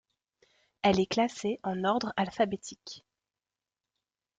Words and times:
Elle 0.81 0.99
est 0.99 1.05
classée 1.05 1.59
en 1.61 1.83
ordre 1.83 2.11
alphabétique. 2.17 3.05